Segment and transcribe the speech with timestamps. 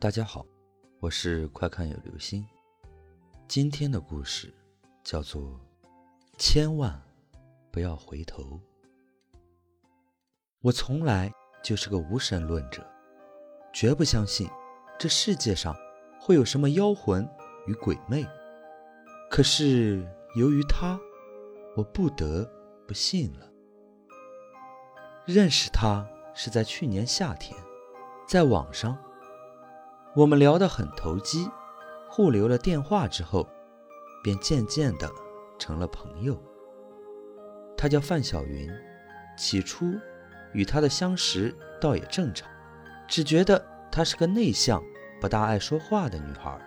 [0.00, 0.46] 大家好，
[0.98, 2.42] 我是快看有流星。
[3.46, 4.50] 今天的故事
[5.04, 5.42] 叫做
[6.38, 6.98] 《千万
[7.70, 8.42] 不要回头》。
[10.62, 11.30] 我从来
[11.62, 12.82] 就是个无神论者，
[13.74, 14.48] 绝不相信
[14.98, 15.76] 这世界上
[16.18, 17.28] 会有什么妖魂
[17.66, 18.26] 与鬼魅。
[19.30, 20.02] 可是
[20.34, 20.98] 由于他，
[21.76, 22.50] 我不得
[22.88, 23.46] 不信了。
[25.26, 27.54] 认识他是在去年夏天，
[28.26, 28.96] 在网上。
[30.16, 31.48] 我们聊得很投机，
[32.08, 33.48] 互留了电话之后，
[34.24, 35.08] 便渐渐的
[35.56, 36.36] 成了朋友。
[37.76, 38.68] 他叫范小云，
[39.38, 39.94] 起初
[40.52, 42.50] 与他的相识倒也正常，
[43.06, 44.82] 只觉得她是个内向、
[45.20, 46.60] 不大爱说话的女孩，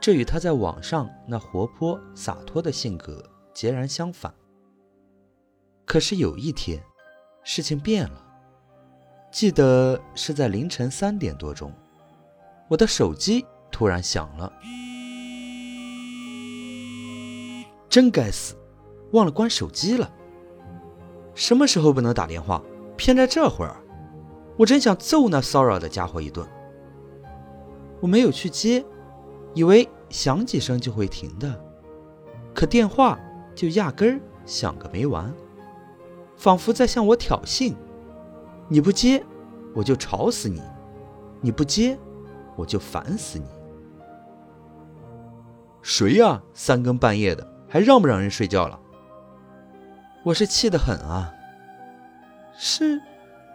[0.00, 3.20] 这与她在网上那活泼洒脱的性格
[3.52, 4.32] 截然相反。
[5.84, 6.80] 可是有一天，
[7.42, 8.24] 事情变了，
[9.32, 11.72] 记得是在凌晨三点多钟。
[12.68, 14.52] 我的手机突然响了，
[17.88, 18.54] 真该死，
[19.12, 20.10] 忘了关手机了。
[21.34, 22.62] 什么时候不能打电话，
[22.94, 23.74] 偏在这会儿？
[24.58, 26.46] 我真想揍那骚扰的家伙一顿。
[28.00, 28.84] 我没有去接，
[29.54, 31.58] 以为响几声就会停的，
[32.52, 33.18] 可电话
[33.54, 35.32] 就压根儿响个没完，
[36.36, 37.74] 仿佛在向我挑衅：
[38.68, 39.24] 你不接，
[39.74, 40.60] 我就吵死你；
[41.40, 41.98] 你不接。
[42.58, 43.46] 我就烦死你！
[45.80, 46.42] 谁呀？
[46.52, 48.78] 三更半夜的，还让不让人睡觉了？
[50.24, 51.32] 我是气得很啊！
[52.56, 53.00] 是，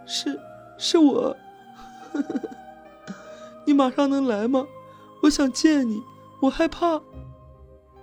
[0.05, 0.39] 是，
[0.77, 1.35] 是我。
[3.67, 4.65] 你马上能来吗？
[5.21, 6.01] 我想见你，
[6.39, 7.01] 我害怕。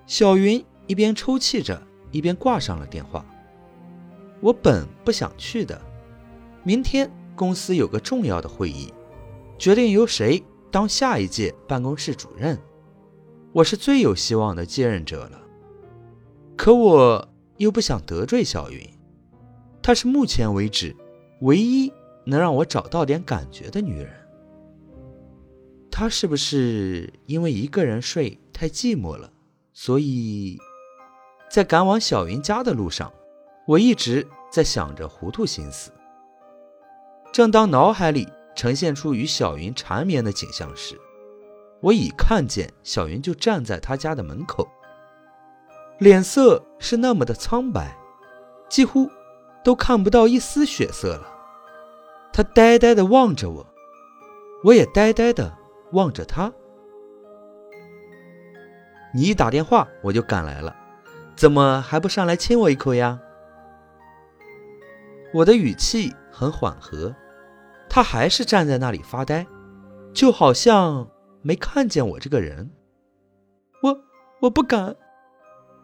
[0.06, 3.24] 小云一边抽泣着，一边挂上了电话。
[4.40, 5.80] 我本不想去的，
[6.62, 8.92] 明天公司有个重要的会议，
[9.58, 10.44] 决定由谁。
[10.70, 12.56] 当下一届办公室主任，
[13.52, 15.40] 我是最有希望的继任者了。
[16.56, 18.88] 可我又不想得罪小云，
[19.82, 20.94] 她是目前为止
[21.40, 21.92] 唯一
[22.24, 24.12] 能让我找到点感觉的女人。
[25.90, 29.32] 她是不是因为一个人睡太寂寞了？
[29.72, 30.56] 所以，
[31.50, 33.12] 在赶往小云家的路上，
[33.66, 35.90] 我一直在想着糊涂心思。
[37.32, 38.28] 正当脑海里……
[38.54, 40.98] 呈现出与小云缠绵的景象时，
[41.80, 44.68] 我已看见小云就站在他家的门口，
[45.98, 47.96] 脸色是那么的苍白，
[48.68, 49.10] 几乎
[49.64, 51.26] 都看不到一丝血色了。
[52.32, 53.66] 他呆呆地望着我，
[54.64, 55.56] 我也呆呆地
[55.92, 56.52] 望着他。
[59.12, 60.76] 你一打电话，我就赶来了，
[61.34, 63.18] 怎么还不上来亲我一口呀？
[65.32, 67.14] 我的语气很缓和。
[67.90, 69.44] 他还是站在那里发呆，
[70.14, 71.08] 就好像
[71.42, 72.70] 没看见我这个人。
[73.82, 74.00] 我
[74.42, 74.94] 我不敢。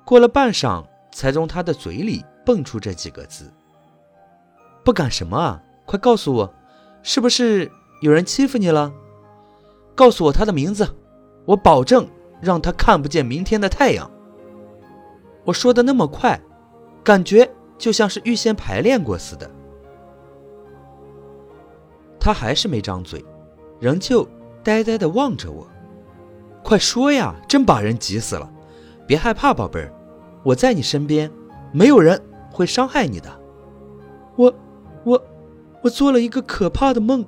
[0.04, 3.52] 过了半晌，才从他的嘴里蹦出这几个字
[4.84, 5.60] ：“不敢什么啊？
[5.84, 6.54] 快告诉我，
[7.02, 7.68] 是不是
[8.02, 8.92] 有人欺负你了？
[9.96, 10.88] 告诉我他的名字，
[11.44, 12.08] 我保证
[12.40, 14.08] 让他看不见明天的太阳。”
[15.44, 16.40] 我说的那么快，
[17.02, 19.50] 感觉就像是预先排练过似的。
[22.26, 23.24] 他还是没张嘴，
[23.78, 24.28] 仍旧
[24.64, 25.64] 呆呆地望着我。
[26.60, 28.50] 快说呀，真把人急死了！
[29.06, 29.92] 别害怕，宝贝儿，
[30.42, 31.30] 我在你身边，
[31.70, 32.20] 没有人
[32.50, 33.30] 会伤害你的。
[34.34, 34.52] 我，
[35.04, 35.22] 我，
[35.82, 37.24] 我做了一个可怕的梦。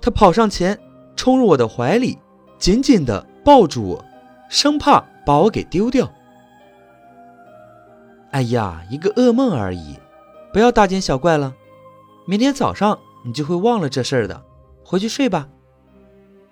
[0.00, 0.78] 他跑上前，
[1.16, 2.16] 冲入我的怀里，
[2.58, 4.04] 紧紧地抱住我，
[4.48, 6.08] 生怕把我给丢掉。
[8.30, 9.96] 哎呀，一个噩梦而已，
[10.52, 11.56] 不要大惊小怪了。
[12.24, 12.96] 明天早上。
[13.26, 14.40] 你就会忘了这事儿的，
[14.84, 15.48] 回去睡吧。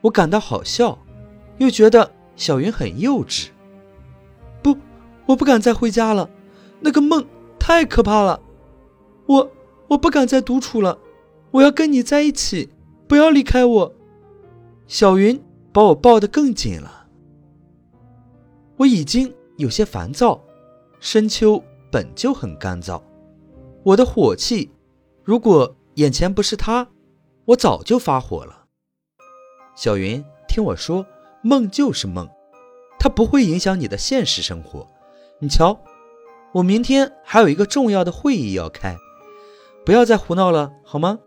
[0.00, 0.98] 我感到好笑，
[1.58, 3.50] 又觉得小云很幼稚。
[4.60, 4.76] 不，
[5.26, 6.28] 我不敢再回家了，
[6.80, 7.24] 那个梦
[7.60, 8.40] 太可怕了。
[9.26, 9.52] 我
[9.86, 10.98] 我不敢再独处了，
[11.52, 12.70] 我要跟你在一起，
[13.06, 13.94] 不要离开我。
[14.88, 15.40] 小云
[15.72, 17.06] 把我抱得更紧了。
[18.78, 20.42] 我已经有些烦躁，
[20.98, 21.62] 深秋
[21.92, 23.00] 本就很干燥，
[23.84, 24.72] 我的火气，
[25.22, 25.76] 如果。
[25.94, 26.88] 眼前不是他，
[27.46, 28.66] 我早就发火了。
[29.76, 31.06] 小云，听我说，
[31.42, 32.28] 梦就是梦，
[32.98, 34.88] 它不会影响你的现实生活。
[35.38, 35.78] 你瞧，
[36.52, 38.96] 我明天还有一个重要的会议要开，
[39.86, 41.20] 不要再胡闹了，好吗？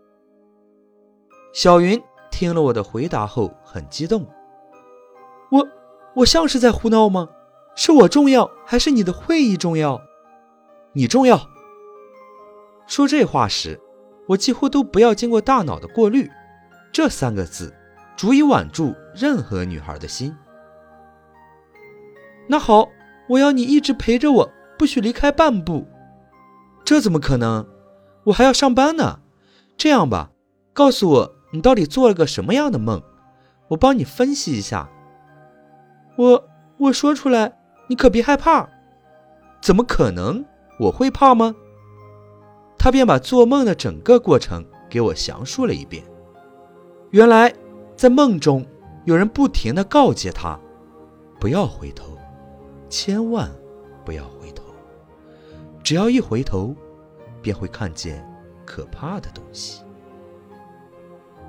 [1.54, 4.26] 小云听了我的回答后很激动。
[5.50, 5.66] 我
[6.16, 7.30] 我像是在胡闹吗？
[7.74, 10.02] 是我重要，还是你的会议重要？
[10.92, 11.40] 你重要。
[12.86, 13.80] 说这话时。
[14.28, 16.30] 我几乎都不要经过大脑的过滤，
[16.92, 17.74] 这三个字
[18.16, 20.36] 足以挽住任何女孩的心。
[22.46, 22.88] 那好，
[23.28, 25.86] 我要你一直陪着我，不许离开半步。
[26.84, 27.66] 这怎么可能？
[28.24, 29.20] 我还要上班呢。
[29.76, 30.30] 这样吧，
[30.72, 33.02] 告诉我你到底做了个什么样的梦，
[33.68, 34.90] 我帮你分析一下。
[36.16, 36.48] 我
[36.78, 37.58] 我说出来，
[37.88, 38.68] 你可别害怕。
[39.60, 40.44] 怎么可能？
[40.80, 41.54] 我会怕吗？
[42.78, 46.04] 他便把做梦的整个过程给我详述了一遍。
[47.10, 47.52] 原来，
[47.96, 48.64] 在梦中，
[49.04, 50.58] 有人不停地告诫他，
[51.40, 52.16] 不要回头，
[52.88, 53.50] 千万
[54.04, 54.62] 不要回头。
[55.82, 56.74] 只要一回头，
[57.42, 58.24] 便会看见
[58.64, 59.82] 可怕的东西。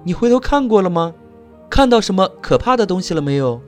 [0.04, 1.14] 你回头看过了吗？
[1.70, 3.62] 看到什么可怕的东西了没有？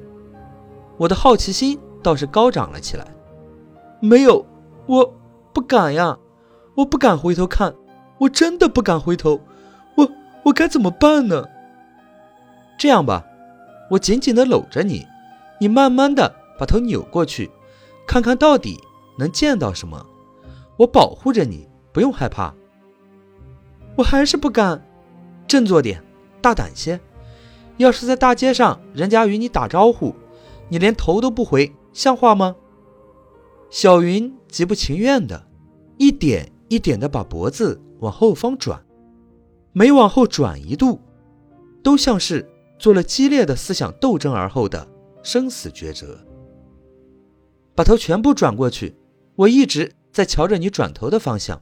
[0.98, 3.06] 我的好奇心倒是高涨了起来。
[4.00, 4.46] 没有，
[4.88, 5.14] 我
[5.54, 6.18] 不敢呀。
[6.76, 7.74] 我不敢回头看，
[8.20, 9.42] 我真的不敢回头，
[9.96, 10.10] 我
[10.44, 11.48] 我该怎么办呢？
[12.78, 13.26] 这样吧，
[13.92, 15.06] 我紧紧的搂着你，
[15.60, 17.52] 你慢慢的把头扭过去，
[18.08, 18.80] 看看到底
[19.18, 20.06] 能见到什么。
[20.78, 22.54] 我保护着你，不用害怕。
[23.98, 24.84] 我还是不敢，
[25.48, 26.02] 振作点，
[26.42, 27.00] 大胆些。
[27.78, 30.16] 要是在大街上，人家与你打招呼，
[30.70, 32.56] 你连头都不回，像话吗？
[33.70, 35.46] 小云极不情愿的，
[35.98, 36.52] 一点。
[36.72, 38.82] 一点的把脖子往后方转，
[39.74, 41.02] 每往后转一度，
[41.84, 44.88] 都像是做了激烈的思想斗争而后的
[45.22, 46.18] 生死抉择。
[47.76, 48.96] 把头全部转过去，
[49.36, 51.62] 我一直在瞧着你转头的方向，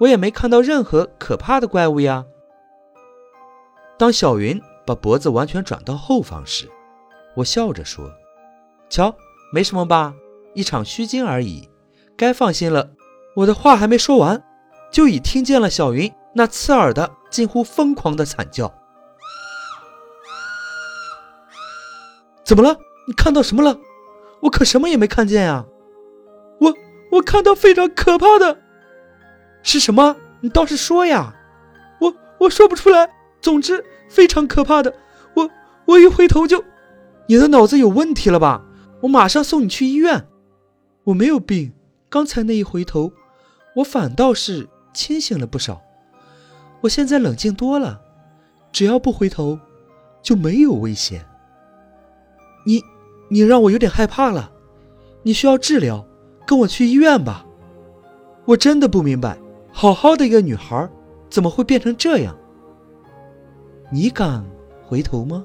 [0.00, 2.24] 我也没看到任何可怕的怪物呀。
[3.98, 6.66] 当小云把脖子完全转到后方时，
[7.36, 8.10] 我笑着说
[8.88, 9.14] ：“瞧，
[9.52, 10.14] 没什么吧，
[10.54, 11.68] 一场虚惊而已，
[12.16, 12.92] 该放心了。”
[13.36, 14.42] 我的话还没说完，
[14.90, 18.72] 就已听见了小云那刺耳的、近乎疯狂的惨叫。
[22.44, 22.76] 怎么了？
[23.06, 23.78] 你看到什么了？
[24.40, 25.64] 我可什么也没看见呀！
[26.58, 26.74] 我
[27.12, 28.58] 我看到非常可怕的，
[29.62, 30.16] 是什么？
[30.40, 31.34] 你倒是说呀！
[32.00, 33.10] 我我说不出来。
[33.40, 34.94] 总之非常可怕的。
[35.34, 35.48] 我
[35.86, 36.62] 我一回头就……
[37.26, 38.64] 你的脑子有问题了吧？
[39.02, 40.26] 我马上送你去医院。
[41.04, 41.72] 我没有病，
[42.10, 43.12] 刚才那一回头。
[43.76, 45.80] 我反倒是清醒了不少，
[46.80, 48.00] 我现在冷静多了，
[48.72, 49.58] 只要不回头，
[50.22, 51.24] 就没有危险。
[52.66, 52.82] 你，
[53.28, 54.50] 你让我有点害怕了，
[55.22, 56.04] 你需要治疗，
[56.46, 57.46] 跟我去医院吧。
[58.44, 59.38] 我真的不明白，
[59.70, 60.88] 好好的一个女孩，
[61.28, 62.36] 怎么会变成这样？
[63.92, 64.44] 你敢
[64.84, 65.44] 回头吗？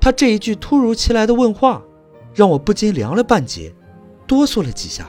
[0.00, 1.82] 他这一句突如其来的问话，
[2.34, 3.74] 让我不禁凉了半截，
[4.26, 5.08] 哆嗦了几下。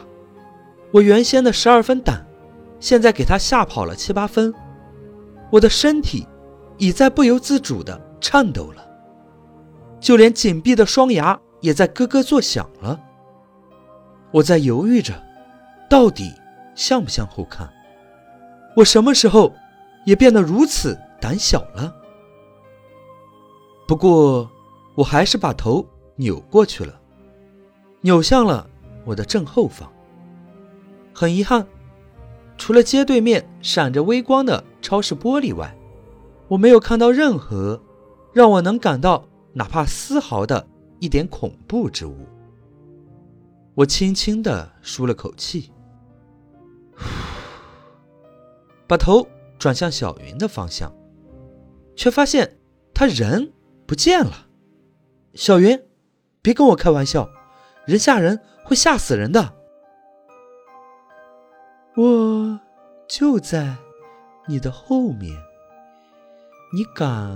[0.92, 2.26] 我原先的十二分胆，
[2.80, 4.54] 现在给他吓跑了七八分。
[5.52, 6.28] 我的身体
[6.78, 8.86] 已在不由自主地颤抖了，
[10.00, 13.00] 就连紧闭的双牙也在咯咯作响了。
[14.32, 15.14] 我在犹豫着，
[15.90, 16.34] 到底
[16.76, 17.70] 向不向后看？
[18.76, 19.54] 我什么时候
[20.06, 21.94] 也变得如此胆小了？
[23.88, 24.50] 不过，
[24.96, 25.86] 我还是把头
[26.16, 27.00] 扭过去了，
[28.02, 28.70] 扭向了
[29.06, 29.92] 我的正后方。
[31.20, 31.66] 很遗憾，
[32.60, 35.76] 除了街对面闪着微光的超市玻璃外，
[36.48, 37.82] 我没有看到任何
[38.34, 40.68] 让我能感到哪怕丝毫的
[41.00, 42.28] 一点恐怖之物。
[43.74, 45.72] 我轻轻地舒了口气，
[48.86, 49.28] 把头
[49.58, 50.94] 转向小云的方向，
[51.96, 52.60] 却发现
[52.94, 53.52] 他人
[53.88, 54.46] 不见了。
[55.34, 55.82] 小云，
[56.44, 57.28] 别跟我开玩笑，
[57.88, 59.57] 人吓人会吓死人的。
[61.98, 62.60] 我
[63.08, 63.76] 就在
[64.46, 65.36] 你的后面，
[66.72, 67.36] 你敢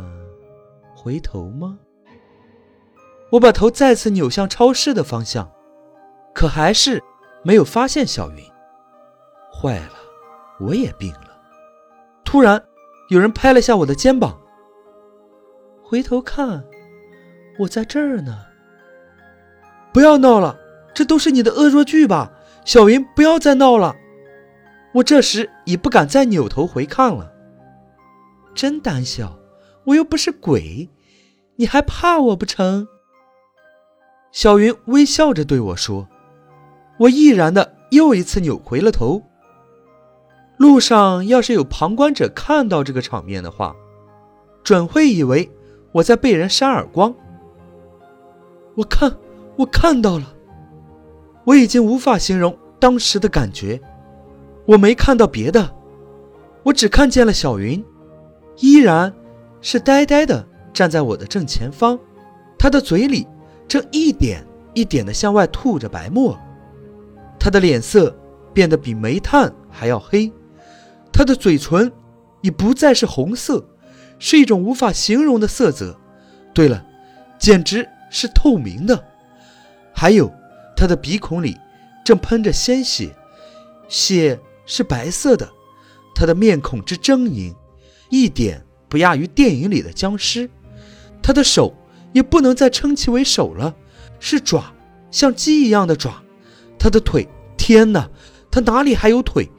[0.95, 1.79] 回头吗？
[3.31, 5.51] 我把头再次扭向超市的方向，
[6.31, 7.01] 可还是
[7.43, 8.43] 没有发现小云。
[9.51, 9.95] 坏了，
[10.59, 11.35] 我也病了。
[12.23, 12.63] 突然，
[13.09, 14.39] 有人拍了下我的肩膀。
[15.81, 16.63] 回头看，
[17.57, 18.45] 我在这儿呢。
[19.91, 20.55] 不要闹了，
[20.93, 22.31] 这都是你的恶作剧吧？
[22.63, 23.95] 小云，不要再闹了。
[24.93, 27.31] 我这时已不敢再扭头回看了，
[28.53, 29.37] 真胆小！
[29.85, 30.89] 我又不是鬼，
[31.55, 32.87] 你还怕我不成？
[34.31, 36.07] 小云微笑着对我说。
[36.99, 39.23] 我毅然的又一次扭回了头。
[40.57, 43.75] 路上要是有旁观者看到这个场面的话，
[44.63, 45.49] 准会以为
[45.93, 47.15] 我在被人扇耳光。
[48.75, 49.17] 我看，
[49.57, 50.35] 我看到了，
[51.45, 53.81] 我已经无法形容当时的感觉。
[54.71, 55.75] 我没看到别的，
[56.63, 57.83] 我只看见了小云，
[58.59, 59.13] 依然
[59.59, 61.99] 是呆呆的站在我的正前方，
[62.57, 63.27] 他的嘴里
[63.67, 66.39] 正一点一点地向外吐着白沫，
[67.37, 68.15] 他的脸色
[68.53, 70.31] 变得比煤炭还要黑，
[71.11, 71.91] 他的嘴唇
[72.39, 73.65] 已不再是红色，
[74.19, 75.99] 是一种无法形容的色泽。
[76.53, 76.85] 对了，
[77.37, 79.03] 简直是透明的。
[79.93, 80.31] 还有，
[80.77, 81.57] 他的鼻孔里
[82.05, 83.13] 正喷着鲜血，
[83.89, 85.49] 血是白色的。
[86.13, 87.55] 他的面孔之狰狞，
[88.09, 90.49] 一点不亚于电影里的僵尸。
[91.23, 91.73] 他的手
[92.13, 93.75] 也不能再称其为手了，
[94.19, 94.73] 是爪，
[95.09, 96.23] 像鸡一样的爪。
[96.77, 97.27] 他的腿，
[97.57, 98.09] 天哪，
[98.49, 99.49] 他哪里还有腿？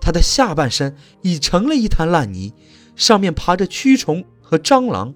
[0.00, 2.54] 他的下半身已成了一滩烂泥，
[2.96, 5.14] 上面爬着蛆虫和蟑螂。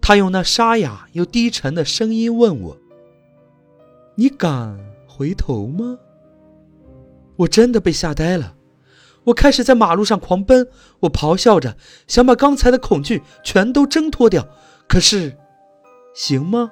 [0.00, 2.78] 他用那沙哑又低沉的声音问我
[4.16, 5.98] ：“你敢回头吗？”
[7.36, 8.54] 我真的被吓呆了。
[9.24, 10.68] 我开始在马路上狂奔，
[11.00, 11.76] 我咆哮着，
[12.06, 14.46] 想把刚才的恐惧全都挣脱掉。
[14.88, 15.36] 可是，
[16.14, 16.70] 行吗？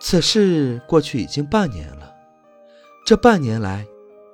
[0.00, 2.12] 此事过去已经半年了，
[3.06, 3.86] 这半年来，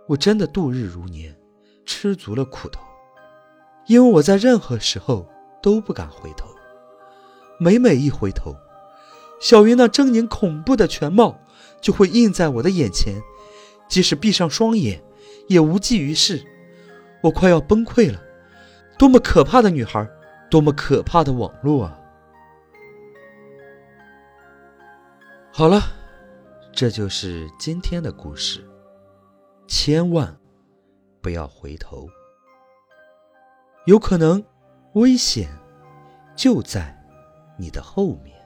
[0.06, 1.36] 我真的度日如年，
[1.84, 2.80] 吃足了苦头。
[3.86, 5.28] 因为我在任何时候
[5.62, 6.48] 都不敢回头，
[7.58, 8.56] 每每一回头，
[9.38, 11.38] 小云那狰狞恐怖的全貌
[11.82, 13.20] 就会映在我的眼前，
[13.88, 15.02] 即使闭上双眼。
[15.48, 16.44] 也无济于事，
[17.22, 18.22] 我快要崩溃了。
[18.98, 20.06] 多么可怕的女孩，
[20.50, 21.98] 多么可怕的网络啊！
[25.50, 25.80] 好了，
[26.70, 28.62] 这就是今天的故事。
[29.66, 30.36] 千万
[31.22, 32.06] 不要回头，
[33.86, 34.44] 有可能
[34.96, 35.48] 危险
[36.36, 36.94] 就在
[37.56, 38.37] 你的后面。